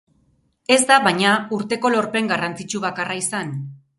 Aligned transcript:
Ez 0.75 0.79
da, 0.91 0.95
baina, 1.07 1.33
urteko 1.59 1.93
lorpen 1.95 2.31
garrantzitsu 2.33 2.81
bakarra 2.89 3.21
izan. 3.23 3.53